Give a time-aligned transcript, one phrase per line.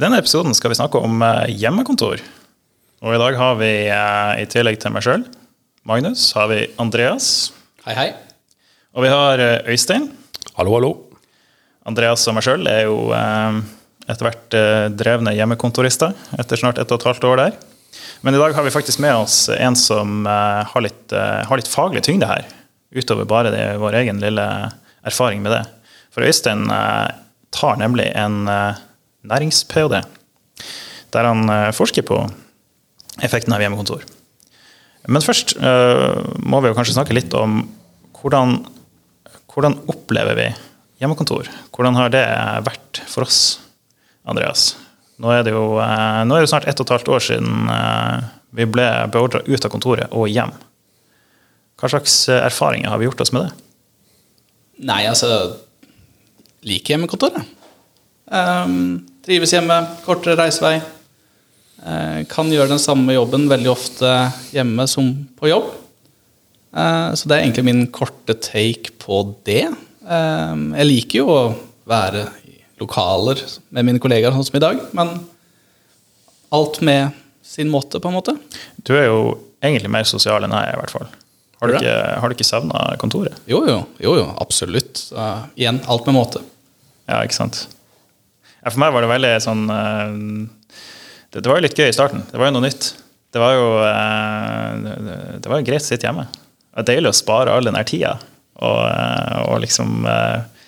[0.00, 2.22] I denne episoden skal vi snakke om eh, hjemmekontor.
[3.04, 5.26] Og i dag har vi, eh, i tillegg til meg sjøl,
[5.84, 7.26] Magnus, har vi Andreas.
[7.84, 8.06] Hei, hei.
[8.96, 10.08] Og vi har eh, Øystein.
[10.56, 10.94] Hallo, hallo.
[11.84, 13.60] Andreas og meg sjøl er jo eh,
[14.08, 14.58] etter hvert
[14.96, 17.62] drevne hjemmekontorister etter snart ett og et halvt år der.
[18.24, 22.08] Men i dag har vi faktisk med oss en som har, litt, har litt faglig
[22.08, 22.48] tyngde her,
[22.96, 24.48] utover bare det, vår egen lille
[25.04, 25.64] erfaring med det.
[26.08, 26.70] For Øystein
[27.52, 28.48] tar nemlig en
[29.26, 30.00] nærings-ph.d.
[31.14, 32.18] der han eh, forsker på
[33.24, 34.04] effekten av hjemmekontor.
[35.10, 37.62] Men først eh, må vi jo kanskje snakke litt om
[38.20, 38.60] hvordan,
[39.50, 40.48] hvordan opplever vi
[41.00, 41.48] hjemmekontor?
[41.74, 42.24] Hvordan har det
[42.66, 43.58] vært for oss,
[44.28, 44.74] Andreas?
[45.20, 47.70] Nå er det jo, eh, er det snart ett og et halvt år siden
[48.56, 50.52] vi ble beordra ut av kontoret og hjem.
[51.80, 53.66] Hva slags erfaringer har vi gjort oss med det?
[54.90, 55.28] Nei, altså
[56.60, 57.46] Liker hjemmekontoret.
[58.30, 59.00] Um,
[59.30, 60.80] trives hjemme, kortere reisevei.
[61.86, 64.08] Eh, kan gjøre den samme jobben veldig ofte
[64.50, 65.68] hjemme som på jobb.
[66.74, 69.68] Eh, så det er egentlig min korte take på det.
[70.02, 71.40] Eh, jeg liker jo å
[71.90, 75.14] være i lokaler med mine kollegaer, sånn som i dag, men
[76.50, 77.14] alt med
[77.46, 78.34] sin måte, på en måte.
[78.82, 79.24] Du er jo
[79.62, 81.10] egentlig mer sosial enn jeg i hvert fall.
[81.60, 83.38] Har du ikke, har du ikke savna kontoret?
[83.46, 85.04] Jo, jo, jo, jo absolutt.
[85.12, 86.40] Uh, igjen, alt med måte.
[87.04, 87.66] Ja, ikke sant.
[88.60, 90.16] Ja, for meg var det veldig sånn eh,
[91.30, 92.24] det, det var jo litt gøy i starten.
[92.28, 92.90] Det var jo noe nytt.
[93.30, 96.26] Det var jo, eh, det, det var jo greit å sitte hjemme.
[96.30, 98.16] Det er deilig å spare all den her tida
[98.60, 100.04] og, eh, og liksom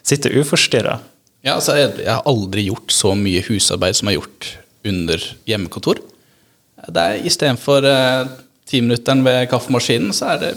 [0.02, 0.96] sitte uforstyrra.
[1.42, 4.50] Ja, altså, jeg, jeg har aldri gjort så mye husarbeid som jeg har gjort
[4.88, 6.00] under hjemmekontor.
[6.82, 7.86] Det er Istedenfor
[8.70, 10.52] timinutteren ved kaffemaskinen, så er det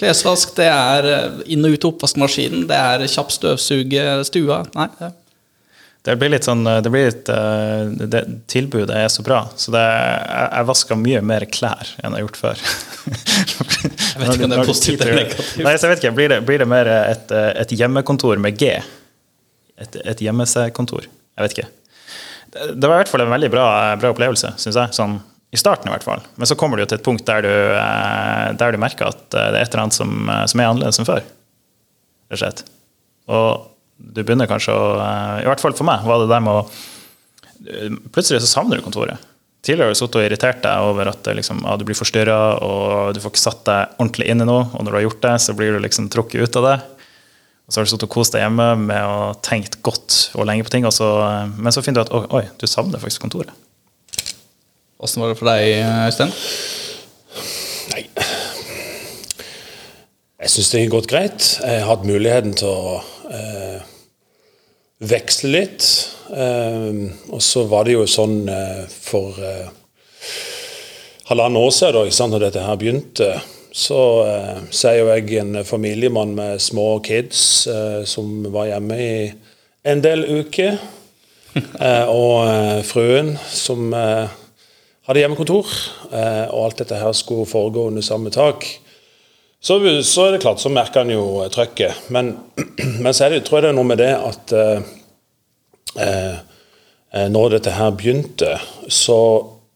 [0.00, 1.08] klesvask, det er
[1.48, 4.62] inn og ut av oppvaskmaskinen, det er kjapp støvsuge stua.
[4.76, 5.10] Nei, det,
[6.06, 9.82] Det blir litt sånn det blir litt, eh, det, Tilbudet er så bra, så det,
[9.82, 12.62] jeg, jeg vasker mye mer klær enn jeg har gjort før.
[13.06, 15.56] jeg vet ikke om det er positivt eller negativt.
[15.66, 18.58] Nei, så jeg vet ikke, Blir det, blir det mer et, eh, et hjemmekontor med
[18.60, 18.76] G?
[19.82, 21.08] Et, et hjemmeskontor?
[21.10, 21.68] Jeg vet ikke.
[22.54, 23.66] Det, det var i hvert fall en veldig bra,
[24.00, 24.96] bra opplevelse, syns jeg.
[24.96, 25.18] Sånn,
[25.52, 26.22] I starten, i hvert fall.
[26.38, 29.50] Men så kommer du til et punkt der du, eh, der du merker at eh,
[29.52, 31.24] det er et eller annet som, eh, som er annerledes enn før.
[32.30, 32.64] Rett og slett.
[33.26, 36.62] Og du begynner kanskje å eh, I hvert fall for meg var det der med
[36.62, 36.68] å
[38.12, 39.22] Plutselig så savner du kontoret.
[39.64, 43.16] Tidligere har du sittet og irritert deg over at liksom, ja, du blir forstyrra, og
[43.16, 44.66] du får ikke satt deg ordentlig inn i noe.
[44.76, 46.74] Og når du har gjort det, så blir du liksom trukket ut av det.
[47.64, 50.68] Og så har du sittet og kost deg hjemme med å tenkt godt og lenge
[50.68, 51.08] på ting, og så,
[51.56, 53.56] men så finner du at oi, oi, du savner faktisk kontoret.
[55.02, 56.36] Åssen var det for deg, Øystein?
[57.96, 58.06] Nei.
[60.44, 61.50] Jeg syns det har gått greit.
[61.64, 63.00] Jeg har hatt muligheten til å
[63.30, 63.80] eh,
[65.06, 65.88] veksle litt.
[66.32, 69.68] Eh, og så var det jo sånn eh, for eh,
[71.30, 73.30] halvannet år siden, da, ikke når dette her begynte,
[73.76, 79.00] så, eh, så er jo jeg en familiemann med små kids eh, som var hjemme
[79.00, 79.16] i
[79.86, 80.78] en del uker.
[81.56, 85.70] Og fruen som hadde hjemmekontor,
[86.10, 88.66] og alt dette her skulle foregå under samme tak.
[89.66, 92.06] Så, så er det klart, så merker han jo eh, trøkket.
[92.14, 92.36] Men,
[93.02, 94.90] men så det, tror jeg det er noe med det at eh,
[96.04, 96.36] eh,
[97.10, 98.52] eh, når dette her begynte,
[98.86, 99.18] så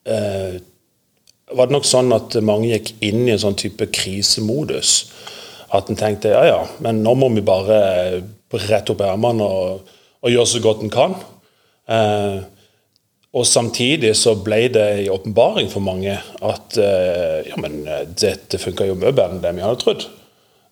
[0.07, 0.61] eh,
[1.51, 4.93] var det nok sånn at mange gikk inn i en sånn type krisemodus.
[5.75, 7.81] At en tenkte ja ja, men nå må vi bare
[8.71, 9.91] rette opp ermene og,
[10.23, 11.19] og gjøre så godt en kan.
[11.91, 12.39] Eh,
[13.31, 18.59] og samtidig så ble det en åpenbaring for mange at eh, ja, men eh, dette
[18.59, 20.07] funka jo mye bedre enn det vi hadde trodd.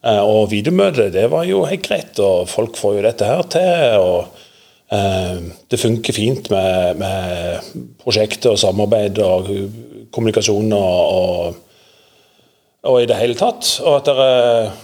[0.02, 4.02] Eh, og videomøte, det var jo helt greit, og folk får jo dette her til.
[4.02, 4.42] og
[4.90, 9.52] eh, Det funker fint med, med prosjekter og samarbeid og
[10.10, 11.56] kommunikasjon og, og,
[12.90, 13.76] og i det hele tatt.
[13.86, 14.74] Og at dere,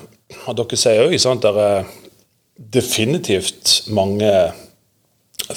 [0.46, 1.92] og dere sier òg at det er
[2.78, 4.30] definitivt mange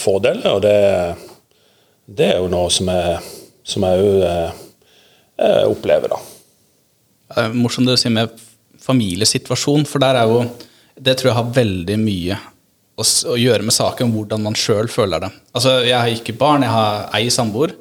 [0.02, 0.78] fordeler, og det
[2.08, 3.20] det er jo noe som jeg
[3.68, 6.20] som jeg òg eh, opplever, da.
[7.28, 8.46] Det er morsomt det du sier med
[8.80, 10.46] familiesituasjon, for der er jo
[10.98, 12.38] Det tror jeg har veldig mye
[12.98, 15.30] å, å gjøre med saken, hvordan man sjøl føler det.
[15.54, 17.76] Altså, Jeg har ikke barn, jeg har ei samboer.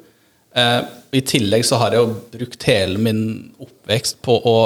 [0.53, 0.81] Eh,
[1.17, 3.23] I tillegg så har jeg jo brukt hele min
[3.63, 4.57] oppvekst på å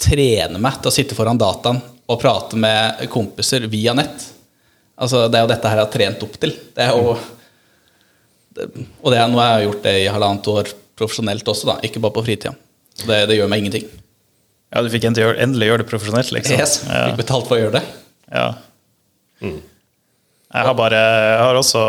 [0.00, 1.80] trene meg til å sitte foran dataen
[2.10, 4.28] og prate med kompiser via nett.
[5.00, 6.54] Altså, Det er jo dette her jeg har trent opp til.
[6.76, 7.39] Det er jo det,
[8.58, 10.70] og det er noe jeg har gjort det i halvannet år
[11.00, 12.52] profesjonelt også, da, ikke bare på fritida.
[12.98, 13.86] Så det, det gjør meg ingenting.
[14.70, 16.58] Ja, du fikk endelig gjøre, det profesjonelt, liksom.
[16.58, 17.08] Yes, Ja.
[17.10, 17.84] fikk betalt for å gjøre det.
[18.30, 18.50] Ja.
[20.50, 21.80] Jeg har, bare, jeg har også,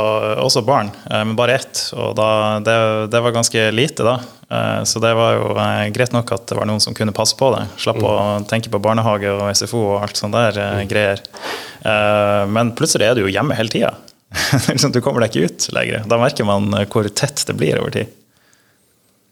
[0.44, 1.80] også, barn, eh, men bare ett.
[1.98, 2.28] Og da,
[2.62, 2.76] det,
[3.10, 4.20] det, var ganske lite da.
[4.54, 7.34] Eh, så det var jo eh, greit nok at det var noen som kunne passe
[7.38, 7.64] på det.
[7.82, 8.06] Slapp mm.
[8.06, 8.14] å
[8.50, 10.86] tenke på barnehage og SFO og alt sånt der mm.
[10.92, 11.26] greier.
[12.54, 13.96] Men plutselig er du jo hjemme hele tida.
[14.70, 16.04] Liksom, du kommer deg ikke ut lenger.
[16.10, 18.12] Da merker man hvor tett det blir over tid.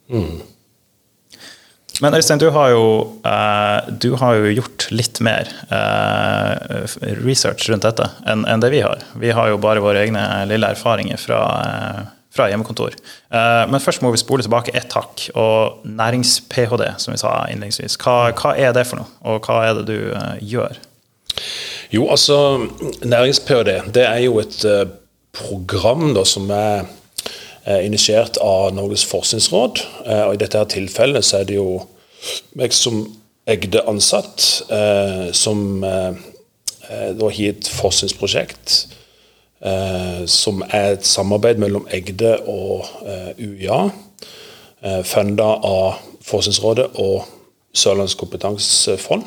[0.09, 0.39] Mm.
[1.99, 2.83] Men Øystein, du har, jo,
[3.27, 6.85] uh, du har jo gjort litt mer uh,
[7.25, 9.03] research rundt dette enn en det vi har.
[9.19, 11.41] Vi har jo bare våre egne lille erfaringer fra,
[12.35, 12.95] fra hjemmekontor.
[13.31, 15.27] men først må vi spole tilbake ett hakk.
[15.35, 17.99] Og nærings-ph.d., som vi sa innledningsvis.
[17.99, 19.99] Hva, hva, er det for noe, og hva er det du
[20.55, 20.79] gjør?
[21.89, 22.67] Jo, altså
[23.01, 23.91] Nærings-ph.d.
[23.95, 24.65] det er jo et
[25.33, 26.85] program da, som er
[27.69, 29.81] Eh, initiert av Norges forskningsråd.
[30.05, 31.81] Eh, og I dette her tilfellet så er det jo
[32.57, 33.03] meg som
[33.49, 38.75] Egde ansatt, eh, som da har et forskningsprosjekt
[40.29, 42.85] som er et samarbeid mellom Egde og
[43.37, 43.79] UiA,
[45.05, 47.25] funda av Forskningsrådet og
[47.73, 49.25] Sørlandets kompetansefond.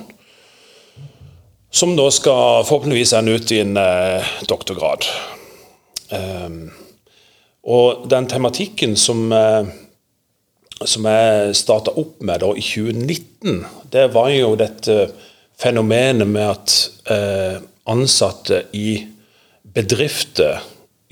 [1.72, 3.78] Som da skal forhåpentligvis ende ut i en
[4.48, 5.06] doktorgrad.
[6.12, 6.66] Um,
[7.62, 9.66] og den tematikken som, eh,
[10.84, 15.12] som jeg starta opp med da i 2019, det var jo dette
[15.58, 16.74] fenomenet med at
[17.06, 19.06] eh, ansatte i
[19.62, 20.58] bedrifter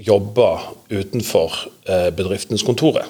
[0.01, 1.55] jobber utenfor
[1.87, 3.07] eh, bedriftens kontorer.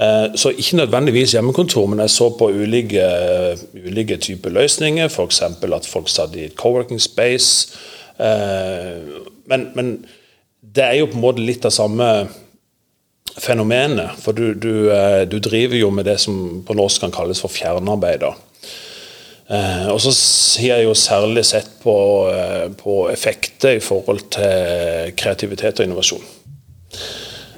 [0.00, 3.02] Så ikke nødvendigvis hjemmekontor, men jeg så på ulike,
[3.76, 5.10] ulike typer løsninger.
[5.12, 5.42] F.eks.
[5.42, 7.76] at folk satt i et co-working space.
[8.16, 9.90] Men, men
[10.60, 12.08] det er jo på en måte litt av samme
[13.40, 14.18] fenomenet.
[14.20, 17.52] For du, du, eh, du driver jo med det som på norsk kan kalles for
[17.52, 18.26] fjernarbeid.
[19.50, 20.12] Eh, og så
[20.62, 21.94] har jeg jo særlig sett på,
[22.34, 26.28] eh, på, effekter i forhold til kreativitet og innovasjon.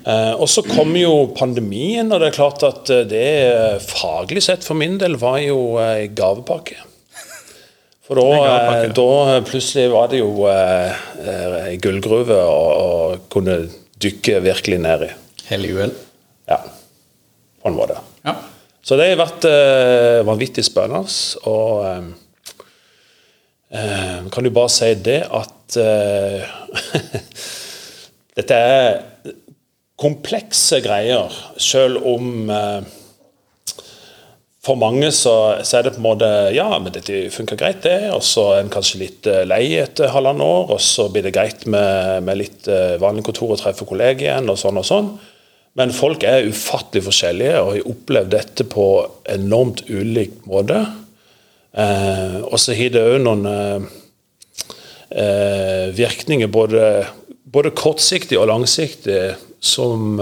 [0.02, 4.66] Eh, og så kom jo pandemien, og det er klart at eh, det faglig sett
[4.66, 6.78] for min del var jo ei gavepakke.
[8.02, 10.90] For da, da, plutselig var det jo ei
[11.22, 12.88] eh, gullgruve å,
[13.32, 13.60] kunne
[14.02, 15.12] dykke virkelig ned i.
[15.52, 15.94] Hele uhell?
[16.50, 16.58] Ja,
[17.62, 18.00] på en måte.
[18.26, 18.34] Ja.
[18.82, 21.06] Så det har vært uh, vanvittig spennende.
[21.46, 22.08] Og eh,
[23.78, 26.42] eh, kan du bare si det at uh,
[28.36, 29.00] Dette er
[30.02, 31.30] komplekse greier,
[31.62, 32.90] selv om eh,
[34.62, 38.12] for mange så, så, er det på en måte Ja, men dette funker greit, det.
[38.14, 41.34] Og så er en kanskje litt uh, lei etter halvannet år, og så blir det
[41.34, 45.10] greit med, med litt uh, vanlig kontor og treffe kolleger igjen, og sånn og sånn.
[45.78, 48.86] Men folk er ufattelig forskjellige og har opplevd dette på
[49.32, 50.82] enormt ulik måte.
[51.72, 53.86] Eh, og så har det òg noen
[55.96, 57.06] virkninger, både,
[57.56, 59.16] både kortsiktig og langsiktig,
[59.62, 60.18] som,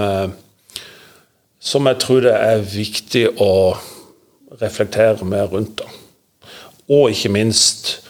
[1.60, 3.52] som jeg tror det er viktig å
[4.60, 5.88] reflektere mer rundt Da.
[6.90, 8.00] Og ikke minst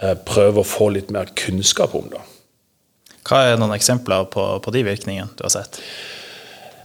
[0.00, 2.22] eh, prøve å få litt mer kunnskap om det.
[3.24, 5.80] Hva er noen eksempler på, på de virkningene du har sett?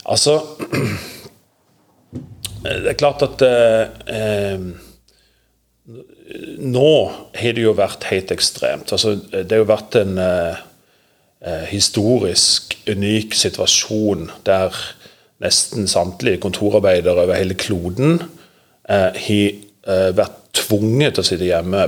[0.04, 0.40] Altså
[2.60, 4.60] Det er klart at eh,
[6.60, 6.90] Nå
[7.40, 8.92] har det jo vært helt ekstremt.
[8.92, 10.66] Altså, det har jo vært en eh, eh
[11.70, 14.76] historisk unik situasjon der
[15.40, 18.18] nesten samtlige kontorarbeidere over hele kloden
[18.90, 19.50] Eh, har
[19.86, 21.84] eh, vært tvunget til å sitte hjemme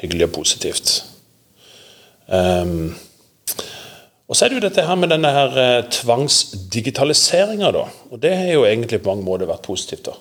[0.00, 0.92] hyggelig og positivt.
[2.26, 2.94] Um,
[4.30, 7.72] Og så er det jo dette her med denne her eh, tvangsdigitaliseringa.
[8.14, 10.06] Og det har jo egentlig på mange måter vært positivt.
[10.06, 10.14] da.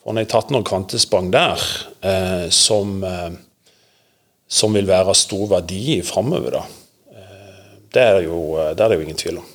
[0.00, 1.60] For han har tatt noen kvantesprang der
[2.00, 3.36] eh, som, eh,
[4.48, 6.56] som vil være av stor verdi framover.
[7.12, 9.52] Eh, det, er jo, eh, er det jo ingen tvil om.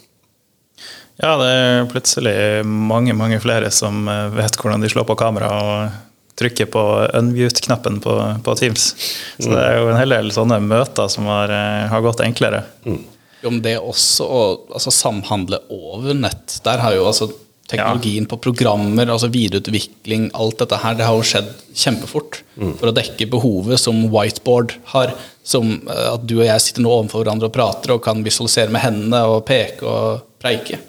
[1.20, 5.50] Ja, det er plutselig mange mange flere som eh, vet hvordan de slår på kamera
[5.66, 6.02] og
[6.40, 6.84] trykker på
[7.18, 8.94] unmute-knappen på, på Teams.
[9.42, 11.52] Så det er jo en hel del sånne møter som har,
[11.90, 12.68] har gått enklere.
[12.86, 13.02] Jo,
[13.46, 14.42] men det også å
[14.76, 16.60] altså, samhandle over nett.
[16.66, 17.30] Der har jo altså
[17.70, 22.42] teknologien på programmer, altså videreutvikling, alt dette her, det har jo skjedd kjempefort.
[22.80, 25.14] For å dekke behovet som Whiteboard har.
[25.46, 28.74] Som eh, at du og jeg sitter nå overfor hverandre og prater og kan visualisere
[28.74, 30.82] med hendene og peke og preike.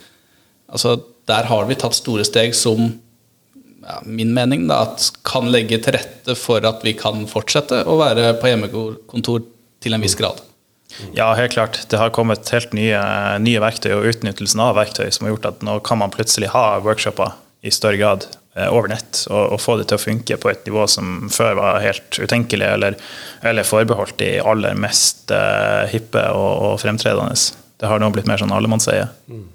[0.70, 0.96] Altså,
[1.30, 2.90] der har vi tatt store steg som
[3.80, 7.96] ja, min mening da, at kan legge til rette for at vi kan fortsette å
[8.00, 9.44] være på hjemmekontor
[9.80, 10.42] til en viss grad.
[11.14, 11.80] Ja, helt klart.
[11.88, 13.00] Det har kommet helt nye,
[13.42, 16.64] nye verktøy og utnyttelsen av verktøy som har gjort at nå kan man plutselig ha
[16.84, 20.50] workshoper i større grad eh, over nett og, og få det til å funke på
[20.50, 22.98] et nivå som før var helt utenkelig eller,
[23.46, 27.36] eller forbeholdt de aller mest eh, hippe og, og, fremtredende.
[27.80, 29.06] Det har nå blitt mer sånn allemannseie.
[29.30, 29.48] Mm.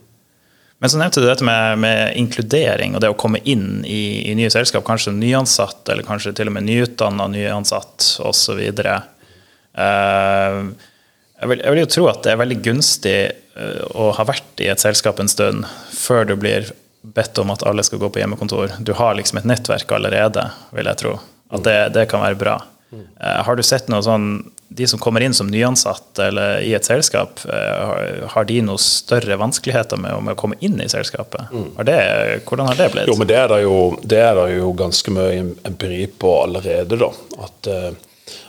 [0.84, 4.34] Men så nevnte du dette med, med, inkludering og det å komme inn i, i
[4.38, 4.84] nye selskap.
[4.86, 8.60] Kanskje nyansatt, eller kanskje til og med nyutdanna nyansatt osv.
[9.76, 10.60] Uh,
[11.42, 13.20] jeg, vil, jeg vil jo tro at det er veldig gunstig
[13.60, 16.72] uh, å ha vært i et selskap en stund før du blir
[17.16, 18.80] bedt om at alle skal gå på hjemmekontor.
[18.82, 21.20] Du har liksom et nettverk allerede, vil jeg tro.
[21.54, 22.60] At det, det kan være bra.
[22.96, 24.28] Uh, har du sett noe sånn
[24.76, 29.38] De som kommer inn som nyansatt eller i et selskap, uh, har de noe større
[29.42, 31.52] vanskeligheter med, med å komme inn i selskapet?
[31.52, 31.70] Mm.
[31.78, 32.00] Har det,
[32.48, 33.12] hvordan har det blitt?
[33.12, 36.98] Jo, men Det er det jo, det er det jo ganske mye empiri på allerede.
[36.98, 37.12] da,
[37.46, 37.72] at,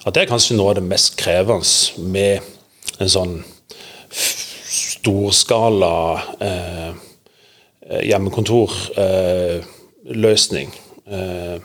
[0.06, 2.55] at det er kanskje noe av det mest krevende med
[3.00, 3.36] en sånn
[5.06, 6.90] storskala eh,
[8.10, 10.68] hjemmekontorløsning.
[11.06, 11.56] Eh,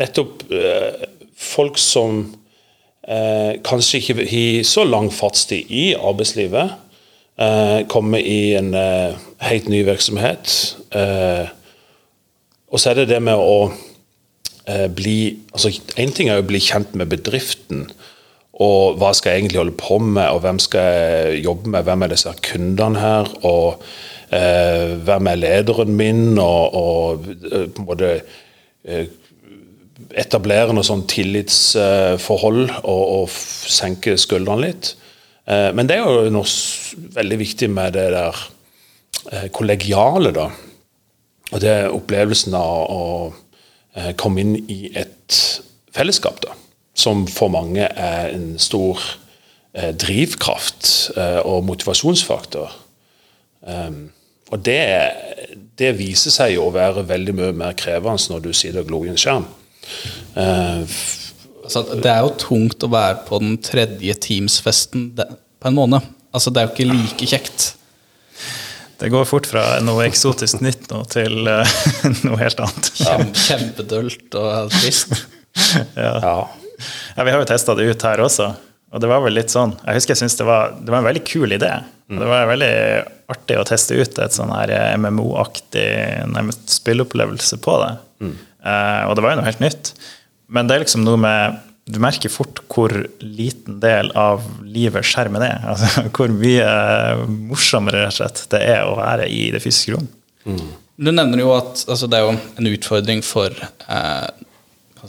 [0.00, 1.04] nettopp eh,
[1.42, 2.34] folk som
[3.06, 6.70] eh, kanskje ikke har så lang fartstid i arbeidslivet,
[7.38, 9.14] eh, kommer i en eh,
[9.48, 10.76] helt ny virksomhet.
[12.72, 13.72] og så er det det med å
[14.94, 17.90] bli altså Én ting er å bli kjent med bedriften
[18.60, 21.86] og hva skal jeg egentlig holde på med, og hvem skal jeg jobbe med?
[21.86, 23.30] Hvem er disse kundene her?
[23.48, 23.82] Og
[24.28, 26.24] eh, hvem er lederen min?
[26.38, 28.12] Og, og eh, på en måte
[28.84, 29.06] eh,
[30.20, 34.94] etablere noe sånn tillitsforhold og, og senke skuldrene litt.
[35.48, 38.42] Eh, men det er jo noe veldig viktig med det der
[39.32, 40.50] eh, kollegiale, da.
[41.52, 43.04] Og det er opplevelsen av å
[43.96, 45.40] eh, komme inn i et
[45.92, 46.61] fellesskap, da
[47.02, 49.00] som for mange er en stor
[49.74, 52.78] eh, drivkraft eh, og motivasjonsfaktor.
[53.62, 54.10] Um,
[54.52, 54.80] og det,
[55.78, 59.06] det, viser seg jo å være veldig mye mer krevende når du sitter og glor
[59.06, 59.46] i en skjerm.
[60.36, 60.82] Uh,
[61.62, 66.10] altså, det er jo tungt å være på den tredje Teams-festen på en måned.
[66.34, 67.72] Altså, det er jo ikke like kjekt.
[69.02, 71.76] Det går fort fra noe eksotisk nytt nå til uh,
[72.26, 72.90] noe helt annet.
[73.02, 73.16] Ja.
[73.48, 75.16] kjempedølt og trist.
[75.96, 76.12] ja.
[76.22, 76.36] ja.
[77.16, 78.52] Ja, Vi har jo testa det ut her også.
[78.92, 81.24] Og det var vel litt sånn Jeg husker jeg syntes det, det, var en veldig
[81.24, 81.72] kul idé.
[82.12, 82.18] Mm.
[82.20, 82.72] Det var veldig
[83.32, 85.88] artig å teste ut et sånn her eh, MMO-aktig
[86.68, 87.92] spilleopplevelse på det.
[88.22, 88.34] Mm.
[88.62, 89.94] Uh, og det var jo noe helt nytt.
[90.52, 95.42] Men det er liksom noe med Du merker fort hvor liten del av livet skjermen
[95.42, 95.64] er.
[95.72, 96.68] Altså hvor mye
[97.48, 100.06] morsommere rett og slett det er å være i det fysiske rom.
[100.44, 100.68] Mm.
[101.02, 104.28] Du nevner jo at altså, det er jo en utfordring for eh,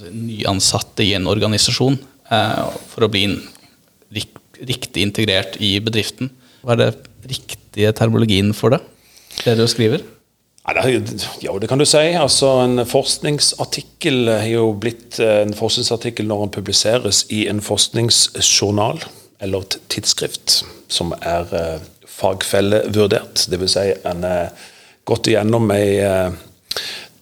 [0.01, 1.97] nyansatte i en organisasjon
[2.31, 3.27] eh, for å bli
[4.13, 6.31] riktig integrert i bedriften.
[6.63, 6.89] Hva er det
[7.29, 8.81] riktige termologien for det?
[9.43, 10.03] Det du skriver?
[10.63, 12.03] Ja, det kan du si.
[12.15, 19.03] Altså, en forskningsartikkel er jo blitt eh, en forskningsartikkel når den publiseres i en forskningsjournal
[19.43, 20.61] eller et tidsskrift
[20.93, 23.43] som er uh, fagfellevurdert.
[23.51, 23.73] Dvs.
[23.75, 24.53] Si en er
[25.09, 25.97] gått igjennom ei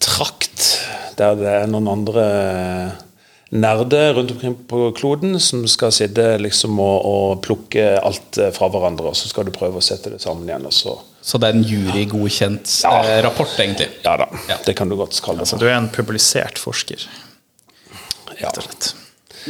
[0.01, 0.80] trakt
[1.21, 2.27] der det er noen andre
[3.51, 8.69] nerder rundt omkring på kloden som skal sitte liksom og, og, plukke alt eh, fra
[8.71, 10.69] hverandre, og så skal du prøve å sette det sammen igjen.
[10.71, 10.95] Så.
[11.19, 12.93] så, det er en jurygodkjent ja.
[13.03, 13.89] Eh, rapport, egentlig?
[14.05, 14.57] Ja da, ja.
[14.65, 15.49] det kan du godt kalle det.
[15.49, 17.03] Altså, du er en publisert forsker?
[18.39, 18.53] Ja.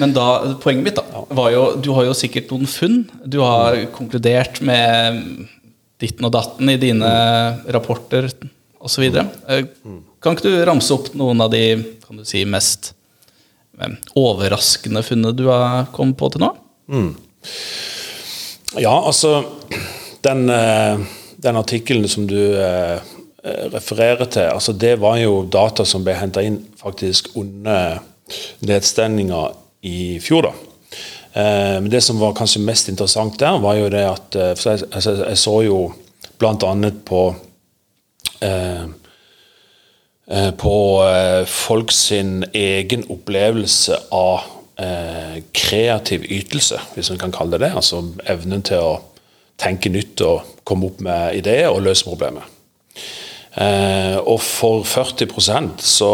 [0.01, 0.27] Men da,
[0.63, 3.03] poenget mitt da, var jo Du har jo sikkert noen funn.
[3.23, 3.91] Du har mm.
[3.95, 5.21] konkludert med
[6.01, 7.69] ditten og datten i dine mm.
[7.75, 8.31] rapporter
[8.81, 9.07] osv.
[9.83, 10.01] Mm.
[10.21, 11.63] Kan ikke du ramse opp noen av de
[12.05, 12.91] kan du si, mest
[13.79, 16.51] eh, overraskende funnene du har kommet på til nå?
[16.91, 17.13] Mm.
[18.81, 19.45] Ja, altså
[20.21, 20.99] den, eh,
[21.35, 22.99] den artikkelen som du eh,
[23.73, 27.99] refererer til, altså det var jo data som ble henta inn faktisk under
[28.59, 29.47] nedstengninga
[29.87, 30.49] i fjor.
[30.49, 30.53] da.
[31.33, 35.39] Eh, men det som var kanskje mest interessant der, var jo det at jeg, jeg
[35.39, 35.79] så jo
[36.41, 36.91] bl.a.
[37.05, 37.23] på
[38.41, 38.87] eh,
[40.57, 44.47] på eh, folk sin egen opplevelse av
[44.81, 47.75] eh, kreativ ytelse, hvis man kan kalle det det.
[47.75, 48.99] Altså evnen til å
[49.61, 52.43] tenke nytt og komme opp med ideer og løse problemet.
[53.55, 56.13] Eh, og for 40% så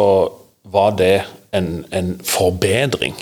[0.68, 1.22] var det
[1.56, 3.14] en, en, forbedring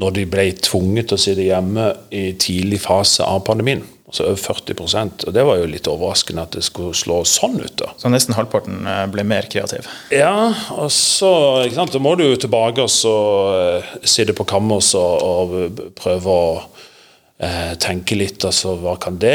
[0.00, 3.84] når de ble tvunget til å sitte hjemme i tidlig fase av pandemien.
[4.06, 7.74] Altså over 40% og Det var jo litt overraskende at det skulle slå sånn ut.
[7.80, 7.90] da.
[7.98, 9.88] Så nesten halvparten eh, ble mer kreativ?
[10.14, 11.30] Ja, og så
[11.64, 13.14] ikke sant, da må du jo tilbake og så
[13.50, 18.46] uh, sitte på kammers og, og prøve å uh, tenke litt.
[18.46, 19.34] altså Hva kan det,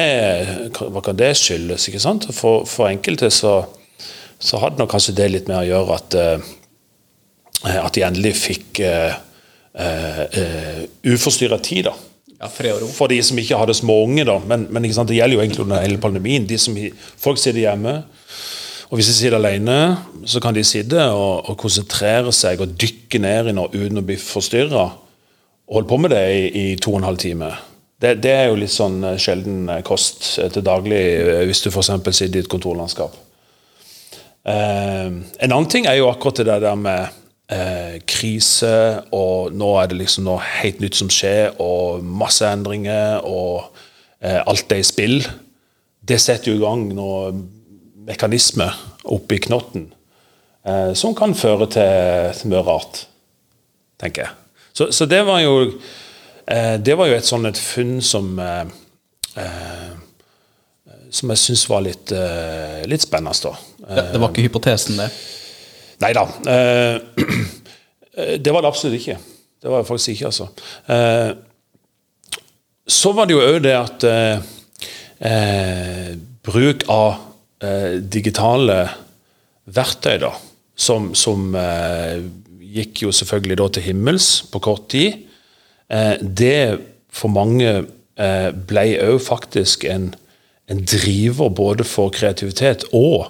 [0.79, 1.89] hva kan det skyldes?
[1.91, 2.29] ikke sant?
[2.31, 3.57] For, for enkelte så,
[4.39, 8.79] så hadde nok kanskje det litt med å gjøre at, uh, at de endelig fikk
[8.87, 9.19] uh,
[11.11, 11.91] uforstyrra tid.
[11.91, 11.97] da
[12.41, 12.49] ja.
[12.49, 14.39] For de som ikke hadde små unge, da.
[14.49, 16.47] Men, men det gjelder jo egentlig under hele pandemien.
[16.49, 16.77] De som,
[17.21, 18.01] folk sitter hjemme.
[18.91, 19.77] Og hvis de sitter alene,
[20.27, 24.05] så kan de sitte og, og konsentrere seg og dykke ned i noe uten å
[24.05, 24.87] bli forstyrra.
[25.69, 27.53] Og holde på med det i, i to og en halv time.
[28.01, 30.99] Det, det, er jo litt sånn eh, sjelden eh, kost eh, til daglig
[31.47, 31.93] hvis du f.eks.
[32.09, 33.13] sitter i et kontorlandskap.
[34.41, 37.20] Eh, en annen ting er jo akkurat det der med
[37.51, 38.73] eh, krise,
[39.15, 43.71] og nå er det liksom noe helt nytt som skjer, og masse endringer, og
[44.23, 45.19] eh, alt er i spill.
[46.01, 47.43] Det setter jo i gang noen
[48.07, 48.75] mekanismer
[49.13, 49.91] oppi knotten
[50.65, 53.05] eh, som kan føre til, til mye rart,
[54.01, 54.37] tenker jeg.
[54.73, 55.55] Så, så det var jo
[56.47, 58.63] eh, det var jo et sånn et funn som eh,
[59.37, 59.91] eh,
[61.11, 62.11] som jeg syns var litt,
[62.87, 63.35] litt spennende.
[63.43, 63.49] da.
[63.83, 65.09] Det, det var ikke hypotesen, det?
[66.01, 66.23] Nei da.
[66.49, 66.97] Eh,
[68.43, 69.17] det var det absolutt ikke.
[69.61, 70.45] Det var det faktisk ikke, altså.
[70.89, 71.31] Eh,
[72.91, 74.37] så var det jo òg det at eh,
[76.41, 77.27] bruk av
[78.09, 78.89] digitale
[79.69, 80.31] verktøy, da,
[80.73, 81.53] som, som
[82.57, 85.29] gikk jo selvfølgelig da til himmels på kort tid,
[86.25, 86.81] det
[87.13, 87.85] for mange
[88.17, 90.09] ble òg faktisk en,
[90.65, 93.29] en driver både for kreativitet og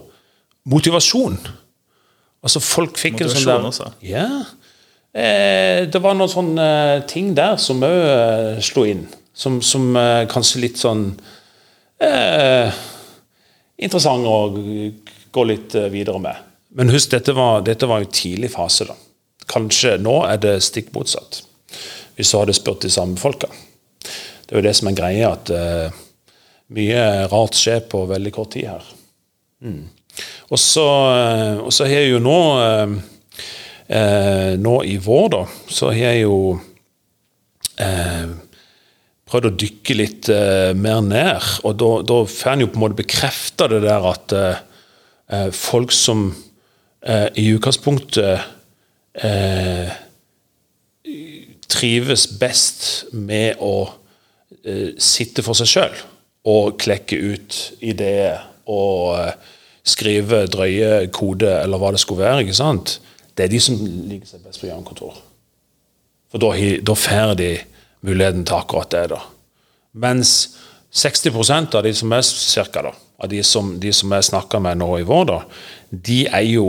[0.72, 1.36] motivasjon.
[2.42, 3.90] Altså Folk fikk en sånn der også.
[4.06, 4.28] Ja.
[5.14, 9.04] Eh, det var noen sånne eh, ting der som òg eh, slo inn.
[9.34, 11.06] Som, som eh, kanskje litt sånn
[12.04, 12.72] eh,
[13.82, 14.40] Interessant å
[15.34, 16.50] gå litt eh, videre med.
[16.78, 18.86] Men husk, dette var, dette var jo tidlig fase.
[18.90, 18.96] da.
[19.52, 21.42] Kanskje nå er det stikk motsatt.
[22.18, 23.50] Hvis du hadde spurt de samme folka.
[24.02, 25.50] Det er jo det som er greia, at
[26.76, 27.02] mye
[27.32, 28.86] rart skjer på veldig kort tid her.
[29.64, 29.82] Mm.
[30.52, 32.96] Og så, eh, og så har jeg jo nå eh,
[33.96, 36.38] eh, Nå i vår, da, så har jeg jo
[37.80, 38.34] eh,
[39.32, 41.50] prøvd å dykke litt eh, mer ned.
[41.64, 45.94] Og da, da får en jo på en måte bekrefta det der at eh, folk
[45.96, 46.32] som
[47.02, 48.44] i utgangspunktet
[51.72, 53.88] trives best med å
[55.02, 55.96] sitte for seg sjøl
[56.52, 59.18] og klekke ut ideer og
[59.88, 62.46] skrive drøye kode, eller hva det skulle være.
[62.46, 63.00] ikke sant?
[63.36, 65.16] Det er de som liker seg best på hjemmekontor.
[66.32, 66.52] For da,
[66.86, 67.52] da får de
[68.06, 69.06] muligheten til akkurat det.
[69.16, 69.22] da.
[69.94, 70.58] Mens
[70.94, 74.82] 60% av de som er cirka da, av de som, de som jeg snakka med
[74.82, 75.40] nå i vår, da,
[75.92, 76.68] de er jo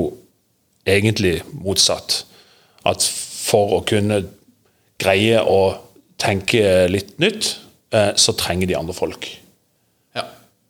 [0.88, 2.22] egentlig motsatt.
[2.86, 4.22] At for å kunne
[5.02, 5.60] greie å
[6.22, 7.56] tenke litt nytt,
[7.94, 9.26] eh, så trenger de andre folk.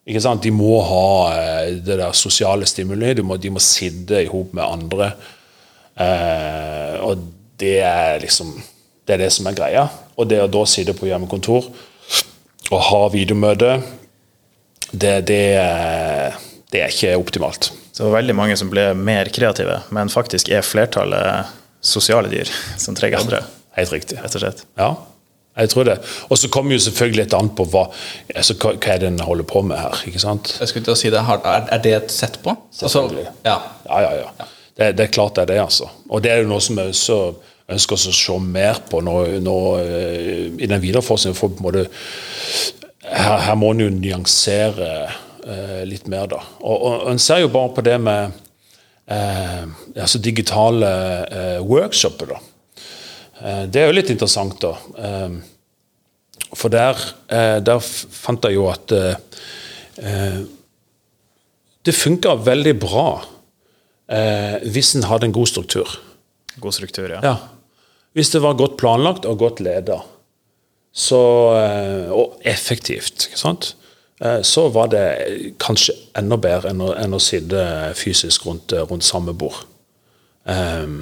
[0.08, 0.42] Ikke sant?
[0.42, 3.12] De må ha eh, det der sosiale stimuli.
[3.18, 5.12] De må, de må sitte i hop med andre.
[5.94, 7.22] Eh, og
[7.60, 8.54] det er liksom
[9.02, 9.88] Det er det som er greia.
[10.16, 11.66] Og det å da sitte på hjemmekontor
[12.72, 13.72] og ha videomøte,
[14.92, 15.40] det, det,
[16.72, 17.72] det er ikke optimalt.
[17.90, 21.50] Så det var veldig mange som ble mer kreative, men faktisk er flertallet
[21.82, 22.48] sosiale dyr
[22.84, 23.42] som trenger andre.
[23.76, 24.20] Helt riktig.
[24.22, 24.62] Rett og slett.
[24.78, 24.92] Ja,
[25.56, 25.98] jeg tror det.
[26.32, 27.84] Og så kommer jo selvfølgelig et annet på hva,
[28.34, 30.02] altså, hva, hva er det en holder på med her.
[30.08, 30.56] ikke sant?
[30.60, 32.56] Jeg skulle til å si det, Er det et sett på?
[32.56, 33.28] Altså, selvfølgelig.
[33.44, 33.58] ja.
[33.88, 34.28] ja, ja, ja.
[34.40, 34.50] ja.
[34.76, 35.88] Det, det, er klart det er det, altså.
[36.08, 37.18] Og det er jo noe som jeg også
[37.72, 41.36] ønsker oss å se mer på nå, nå eh, i den videre forskningen.
[41.36, 41.84] For på en måte,
[43.04, 44.88] her, her må en jo nyansere
[45.44, 46.40] uh, litt mer, da.
[46.62, 48.32] Og, og, en ser jo bare på det med
[49.12, 50.92] uh, altså digitale
[51.28, 52.40] uh, workshoper, da.
[53.42, 54.72] Eh, det er jo litt interessant, da.
[55.06, 55.34] Eh,
[56.52, 56.98] for der,
[57.32, 60.42] eh, der fant jeg jo at eh,
[61.82, 63.06] Det funka veldig bra
[64.62, 65.88] hvis en hadde en god struktur.
[66.60, 67.20] God struktur, ja.
[67.24, 67.36] Ja.
[68.12, 69.96] Hvis det var godt planlagt og godt leda,
[70.92, 71.20] så,
[72.12, 75.04] og effektivt, så var det
[75.62, 77.64] kanskje enda bedre enn å, enn å sitte
[77.98, 79.64] fysisk rundt, rundt samme bord.
[80.44, 81.00] Um,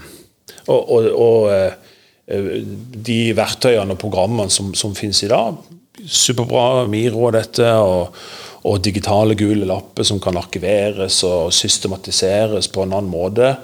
[0.68, 1.89] og, og, og
[2.30, 5.58] de verktøyene og programmene som, som finnes i dag,
[6.00, 6.86] superbra.
[6.90, 8.16] Miro og dette, og,
[8.68, 13.54] og digitale gule lapper som kan arkiveres og systematiseres på en annen måte.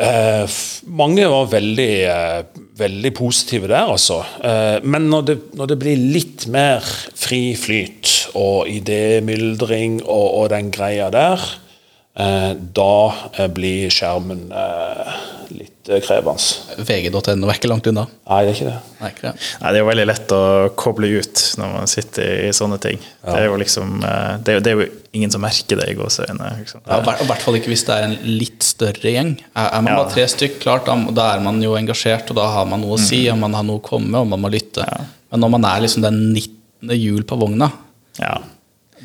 [0.00, 2.42] Eh, mange var veldig, eh,
[2.78, 4.20] veldig positive der, altså.
[4.44, 10.48] Eh, men når det, når det blir litt mer fri flyt og idémyldring og, og
[10.54, 11.69] den greia der, eh,
[12.14, 15.12] da eh, blir skjermen eh,
[15.54, 16.82] litt eh, krevende.
[16.84, 18.02] VG.no er ikke langt unna.
[18.28, 18.78] Nei, det er ikke det.
[19.00, 19.32] Nei, ikke det.
[19.62, 20.40] Nei, det er jo veldig lett å
[20.78, 22.98] koble ut når man sitter i sånne ting.
[23.22, 24.88] Det er jo liksom eh, det er jo, det er jo
[25.20, 26.50] ingen som merker det i gåseøynene.
[26.60, 26.82] Liksom.
[26.90, 29.32] Ja, I hvert- fall ikke hvis det er en litt større gjeng.
[29.54, 30.02] Er, man Ja.
[30.02, 32.98] bare tre stykk, klart, da, da er man jo engasjert, og da har man noe
[32.98, 34.84] å si, og man har noe å komme med, og man må lytte.
[35.30, 36.94] Men når man er liksom den 19.
[36.98, 37.70] hjul på vogna,
[38.18, 38.36] Ja.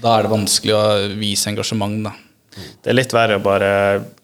[0.01, 0.85] da er det vanskelig å
[1.21, 2.11] vise engasjement, da.
[2.55, 3.71] Det er litt verre å bare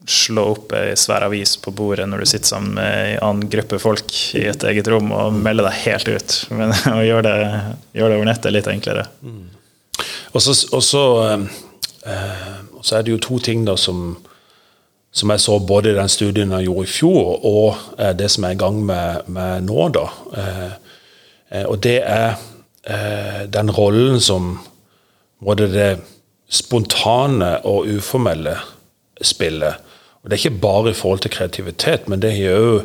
[0.07, 3.79] slå opp ei svær avis på bordet når du sitter sammen med ei annen gruppe
[3.81, 6.37] folk i et eget rom og melde deg helt ut.
[6.55, 7.51] Men å gjøre det,
[7.99, 9.07] gjøre det over nettet er litt enklere.
[10.31, 11.45] Så, og så, eh,
[12.07, 14.15] eh, er det jo to ting da som,
[15.11, 18.47] som jeg så både i den studien jeg gjorde i fjor, og eh, det som
[18.47, 19.89] jeg er i gang med, med nå.
[19.97, 20.07] da.
[20.37, 20.71] Eh,
[21.51, 22.39] eh, og det er
[22.87, 24.55] eh, den rollen som
[25.41, 25.91] både det
[26.51, 28.57] spontane og uformelle
[29.21, 29.73] spillet.
[30.21, 32.81] Og Det er ikke bare i forhold til kreativitet, men det har òg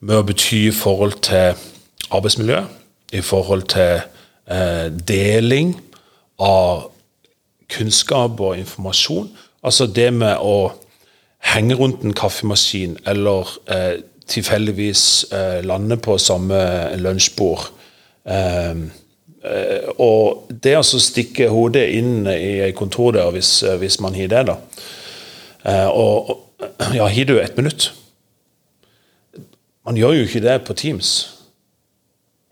[0.00, 1.54] med å bety i forhold til
[2.10, 2.64] arbeidsmiljø,
[3.12, 4.00] i forhold til
[4.50, 5.76] eh, deling
[6.38, 6.90] av
[7.70, 9.30] kunnskap og informasjon.
[9.62, 10.72] Altså det med å
[11.54, 16.58] henge rundt en kaffemaskin eller eh, tilfeldigvis eh, lande på samme
[16.98, 17.68] lunsjbord.
[18.26, 18.74] Eh,
[20.02, 24.42] og det å stikke hodet inn i ei kontordør hvis, eh, hvis man har det,
[24.50, 24.56] da.
[25.66, 26.34] Eh, og,
[26.94, 27.90] ja, har du ett minutt?
[29.86, 31.12] Man gjør jo ikke det på Teams.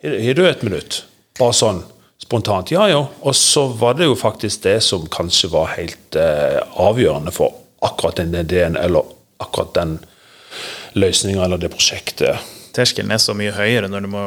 [0.05, 1.03] Har du et minutt?
[1.39, 1.83] Bare sånn
[2.23, 2.71] spontant.
[2.71, 3.03] Ja, ja.
[3.23, 8.21] Og så var det jo faktisk det som kanskje var helt eh, avgjørende for akkurat
[8.21, 9.09] den ideen, eller
[9.43, 9.99] akkurat den
[10.95, 12.53] løsninga eller det prosjektet.
[12.75, 14.25] Terskelen er så mye høyere når du må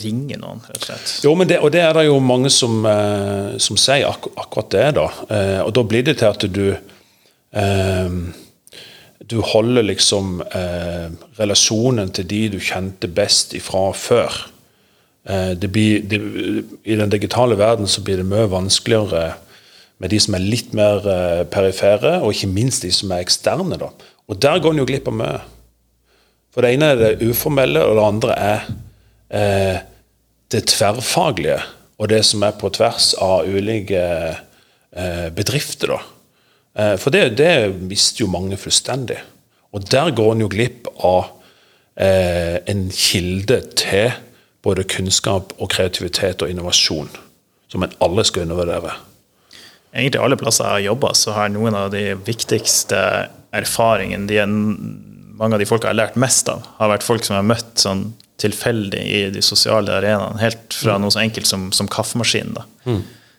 [0.00, 1.12] ringe noen, rett og slett.
[1.24, 4.70] Jo, men det, og det er det jo mange som, eh, som sier ak akkurat
[4.74, 5.06] det, da.
[5.30, 8.18] Eh, og da blir det til at du eh,
[9.26, 14.36] Du holder liksom eh, relasjonen til de du kjente best ifra før.
[15.26, 16.20] Eh, det blir, det,
[16.84, 19.32] I den digitale verden så blir det mye vanskeligere
[19.98, 23.78] med de som er litt mer eh, perifere, og ikke minst de som er eksterne.
[23.80, 23.90] da.
[24.28, 25.40] Og der går en jo glipp av mye.
[26.54, 28.68] For det ene er det uformelle, og det andre er
[29.28, 29.78] eh,
[30.52, 31.60] det tverrfaglige.
[31.96, 34.02] Og det som er på tvers av ulike
[34.92, 35.96] eh, bedrifter.
[36.76, 39.18] Eh, for det, det mister jo mange fullstendig.
[39.72, 41.32] Og der går en jo glipp av
[41.96, 44.12] eh, en kilde til
[44.66, 47.10] både kunnskap og kreativitet og innovasjon.
[47.72, 48.92] Som en alle skal undervurdere.
[49.96, 52.98] Egentlig alle plasser jeg har jobba, så har noen av de viktigste
[53.56, 54.42] erfaringene de
[55.36, 57.48] mange av de folka jeg har lært mest av, har vært folk som jeg har
[57.48, 58.04] møtt sånn
[58.42, 60.40] tilfeldig i de sosiale arenaene.
[60.42, 62.56] Helt fra noe så enkelt som, som kaffemaskinen.
[62.58, 62.66] da.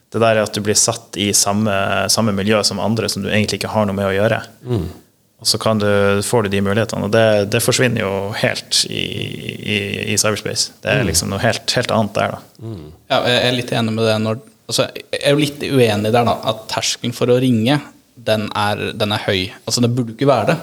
[0.08, 1.74] Det der er at du blir satt i samme,
[2.08, 4.38] samme miljø som andre som du egentlig ikke har noe med å gjøre.
[5.38, 5.86] Og så kan du,
[6.26, 7.06] får du de mulighetene.
[7.06, 9.02] Og det, det forsvinner jo helt i,
[9.60, 9.76] i,
[10.14, 10.72] i cyberspace.
[10.82, 12.72] Det er liksom noe helt, helt annet der, da.
[13.12, 16.26] Ja, jeg er litt enig med det når altså, Jeg er jo litt uenig der,
[16.26, 16.34] da.
[16.50, 17.78] At terskelen for å ringe,
[18.18, 19.44] den er, den er høy.
[19.62, 20.58] Altså, det burde ikke være det.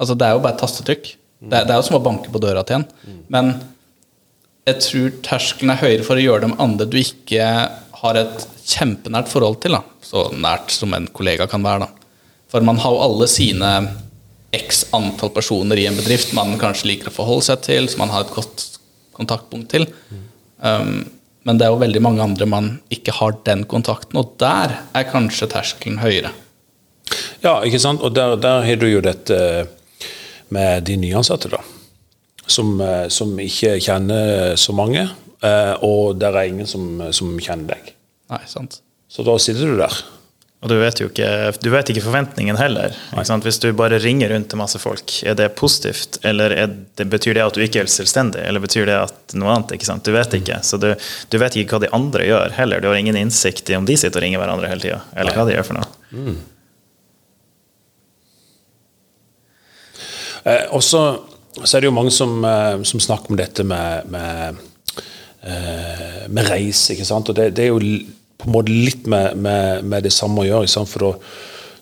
[0.00, 1.10] Altså, det er jo bare et tastetrykk.
[1.38, 2.86] Det, det er jo som å banke på døra til en.
[3.30, 3.52] Men
[4.68, 7.46] jeg tror terskelen er høyere for å gjøre det med andre du ikke
[7.98, 9.78] har et kjempenært forhold til.
[9.78, 9.82] Da.
[10.04, 11.86] Så nært som en kollega kan være.
[11.86, 12.10] Da.
[12.52, 13.72] For man har jo alle sine
[14.54, 18.12] x antall personer i en bedrift man kanskje liker å forholde seg til, som man
[18.14, 18.64] har et godt
[19.16, 19.88] kontaktpunkt til.
[20.58, 21.06] Um,
[21.48, 25.08] men det er jo veldig mange andre man ikke har den kontakten, og der er
[25.08, 26.32] kanskje terskelen høyere.
[27.44, 28.02] Ja, ikke sant?
[28.04, 29.38] Og der, der har du jo dette
[30.54, 31.62] med de nyansatte, da.
[32.48, 35.08] Som, eh, som ikke kjenner så mange.
[35.42, 37.92] eh, Og der er ingen som, som kjenner deg.
[38.30, 38.80] Nei, sant?
[39.08, 39.94] Så da sitter du der
[40.60, 41.28] Og du vet jo ikke,
[41.62, 42.96] du vet ikke forventningen heller.
[43.14, 46.18] Ikke Hvis du bare ringer rundt til masse folk, er det positivt?
[46.26, 46.50] Eller
[46.98, 48.42] det, betyr det at du ikke er selvstendig?
[48.42, 49.76] Eller betyr det at noe annet?
[49.76, 50.02] ikke sant?
[50.02, 50.58] Du vet ikke.
[50.66, 50.90] Så du,
[51.30, 52.82] du, vet ikke hva de andre gjør heller.
[52.82, 55.46] Du har ingen innsikt i om de sitter og ringer hverandre hele tida, eller hva
[55.46, 55.92] de gjør for noe.
[56.10, 56.40] Mm.
[60.72, 60.82] Og
[61.64, 64.60] så er det jo mange som, eh, som snakker om dette med, med,
[65.42, 67.28] eh, med reis, ikke sant?
[67.28, 67.80] Og det, det er jo
[68.38, 70.86] på en måte litt med, med, med det samme å gjøre.
[70.86, 71.12] For da,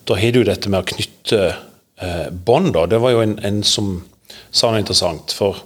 [0.09, 1.41] da har du dette med å knytte
[2.01, 2.77] eh, bånd.
[2.89, 3.99] Det var jo en, en, som
[4.49, 5.35] sa noe interessant.
[5.37, 5.61] For,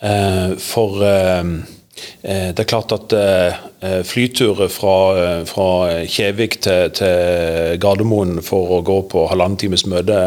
[0.00, 1.75] eh, for eh, eh
[2.22, 4.96] det er klart at eh, eh, flyturer fra,
[5.48, 5.68] fra
[6.04, 10.20] Kjevik til, til, Gardermoen for å gå på halvannen times møte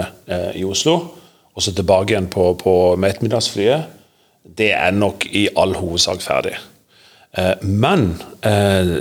[0.57, 0.97] i Oslo,
[1.53, 3.95] og så tilbake igjen på, på med ettermiddagsflyet,
[4.57, 6.55] det er nok i all hovedsak ferdig.
[7.31, 8.97] Eh, men eh,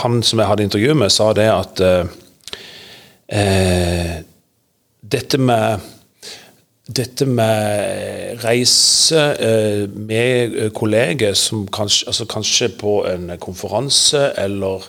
[0.00, 1.82] han som jeg hadde intervju med, sa det at
[3.28, 4.22] eh,
[5.16, 5.84] dette med
[6.86, 9.22] dette med reise
[9.90, 14.86] med kolleger, som kanskje, altså kanskje på en konferanse eller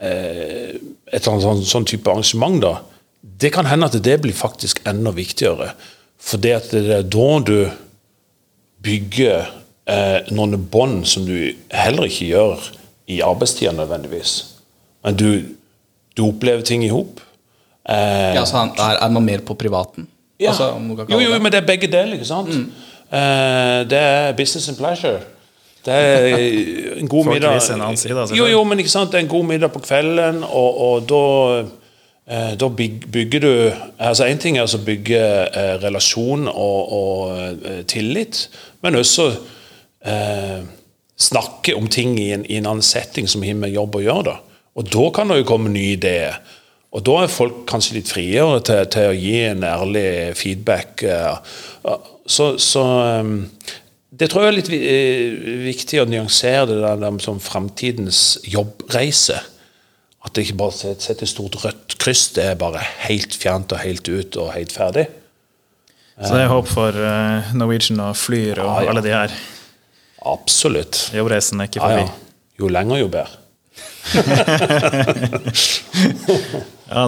[0.00, 2.74] et eller annet sånn, sånn, type arrangement, da,
[3.22, 5.70] det kan hende at det blir faktisk enda viktigere.
[6.20, 7.58] For det at det er da du
[8.84, 9.50] bygger
[9.90, 11.36] eh, noen bånd som du
[11.72, 12.70] heller ikke gjør
[13.12, 14.34] i arbeidstida nødvendigvis.
[15.04, 15.30] Men du,
[16.16, 17.20] du opplever ting i hop.
[17.84, 20.08] Eh, ja, er, er, man mer på privaten?
[20.44, 20.52] Ja.
[20.52, 22.52] Altså, jo, jo, men det er begge deler, ikke sant?
[22.52, 22.66] Mm.
[23.12, 25.20] Uh, det er business and pleasure.
[25.84, 26.36] Det er
[26.96, 27.54] en god middag
[27.90, 29.12] en side, Jo, jo, men ikke sant?
[29.12, 31.24] det er en god middag på kvelden, og, og da
[31.64, 32.68] uh, da
[33.12, 35.20] bygger du altså Én ting er å bygge
[35.56, 38.48] uh, relasjon og, og eh, tillit,
[38.82, 39.28] men også
[40.04, 40.64] eh,
[41.16, 44.24] snakke om ting i en, i en, annen setting som har med jobb å gjøre.
[44.32, 44.60] da.
[44.74, 46.40] Og da kan det jo komme nye ideer.
[46.94, 51.02] Og da er folk kanskje litt friere til, til å gi en ærlig feedback.
[51.02, 51.56] Eh,
[52.30, 53.32] så, så eh,
[54.14, 59.40] det tror jeg er litt eh, viktig å nyansere det der som framtidens jobbreise.
[60.24, 62.28] At det ikke bare setter et stort rødt kryss.
[62.36, 65.08] Det er bare helt fjernt og helt ut og helt ferdig.
[66.14, 66.94] Så det er håp for
[67.58, 68.90] Norwegian og Flyr og ja, ja.
[68.92, 69.32] alle de her?
[70.30, 71.08] Absolutt.
[71.12, 72.04] Jobbreisen er ikke forbi.
[72.06, 72.36] Ja.
[72.62, 73.43] Jo lenger, jo bedre.
[74.14, 74.20] ja,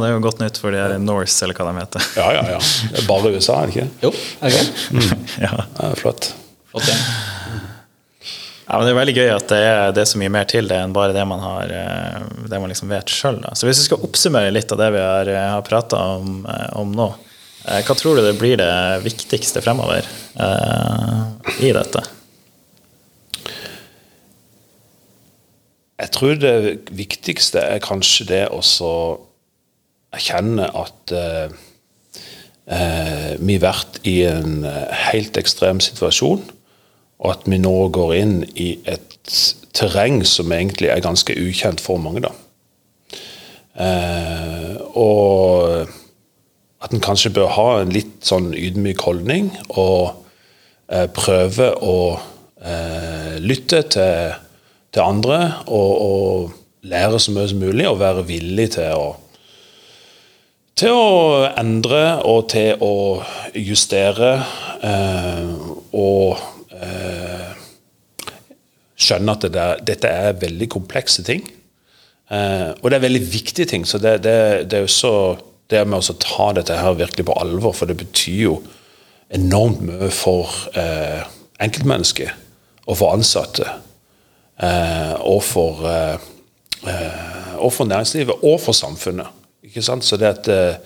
[0.00, 2.02] det er jo godt nytt for de her Norse, eller hva de heter.
[2.18, 2.60] ja, ja, ja.
[2.92, 3.88] Det er bare USA, er det ikke?
[4.02, 4.72] Jo, er det ikke?
[4.96, 5.10] Mm.
[5.46, 5.54] ja.
[5.80, 5.88] ja.
[6.00, 6.22] Flott.
[6.72, 6.96] flott ja.
[8.66, 10.66] Ja, men Det er veldig gøy at det er, det er, så mye mer til
[10.66, 12.16] det enn bare det man, har, eh,
[12.50, 13.38] det man liksom vet sjøl.
[13.54, 16.70] Så hvis vi skal oppsummere litt av det vi har, eh, har prata om, eh,
[16.80, 17.14] om, nå,
[17.66, 20.06] hva tror du det blir det viktigste fremover
[20.38, 21.98] uh, i dette?
[25.96, 26.56] Jeg tror det
[26.92, 28.60] viktigste er kanskje det å
[30.16, 31.54] erkjenne at eh,
[32.68, 36.44] eh, vi har vært i en eh, helt ekstrem situasjon,
[37.16, 39.16] og at vi nå går inn i et
[39.76, 42.26] terreng som egentlig er ganske ukjent for mange.
[42.28, 42.34] da.
[43.80, 45.88] Eh, og
[46.84, 50.12] at en kanskje bør ha en litt sånn ydmyk holdning og
[50.92, 51.96] eh, prøve å
[52.60, 54.42] eh, lytte til
[54.96, 56.56] til andre og, og,
[56.86, 59.06] lære så mye som mulig og være villig til å
[60.76, 62.92] til å endre og til å
[63.58, 64.28] justere
[64.84, 65.64] eh,
[65.96, 66.36] og
[66.76, 67.56] eh,
[68.94, 71.42] skjønne at det der, dette er veldig komplekse ting.
[72.28, 73.88] Eh, og det er veldig viktige ting.
[73.88, 74.36] Så det, det,
[74.70, 75.14] det er jo så
[75.72, 78.60] det med å ta dette her virkelig på alvor, for det betyr jo
[79.34, 81.24] enormt mye for eh,
[81.64, 82.30] enkeltmennesket
[82.86, 83.66] og for ansatte.
[84.56, 86.18] Eh, og for, eh,
[86.88, 89.28] eh, og for næringslivet og for samfunnet.
[89.64, 90.04] Ikke sant?
[90.04, 90.80] Så det at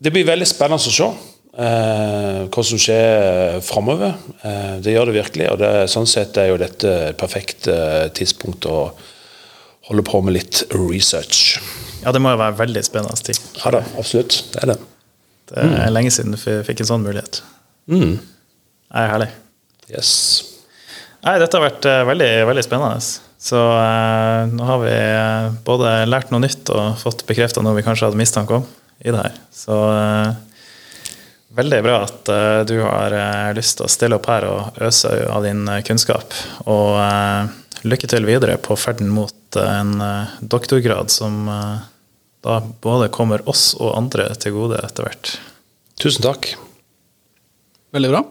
[0.00, 1.08] Det blir veldig spennende å se.
[1.50, 4.14] Eh, hva som skjer framover.
[4.42, 5.50] Eh, det gjør det virkelig.
[5.50, 8.92] og det, Sånn sett er jo dette et perfekt eh, tidspunkt å
[9.90, 11.58] holde på med litt research.
[12.04, 13.40] Ja, det må jo være veldig spennende tid.
[13.60, 14.44] Ja da, absolutt.
[14.54, 14.78] Det er det.
[15.50, 15.92] Det er mm.
[15.92, 17.42] lenge siden du fikk en sånn mulighet.
[17.90, 18.16] Mm.
[18.22, 19.28] Det er herlig.
[19.90, 20.49] Yes.
[21.20, 23.00] Nei, dette har vært uh, veldig, veldig spennende.
[23.40, 27.84] Så eh, nå har vi uh, både lært noe nytt og fått bekrefta noe vi
[27.86, 28.66] kanskje hadde mistanke om
[29.00, 29.38] i det her.
[29.48, 29.76] Så
[31.56, 32.28] veldig bra at
[32.68, 33.14] du har
[33.56, 36.36] lyst til å stille opp her og øse av din kunnskap.
[36.68, 37.00] Og
[37.88, 39.94] lykke til videre på ferden mot en
[40.44, 41.48] doktorgrad som
[42.44, 45.32] da både kommer oss og andre til gode etter hvert.
[46.00, 46.52] Tusen takk.
[47.96, 48.22] Veldig bra.